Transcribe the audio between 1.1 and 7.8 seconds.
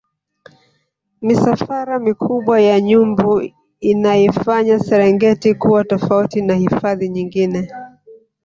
misafara mikubwa ya nyumbu inaifanya serengeti kuwa tofauti na hifadhi nyingine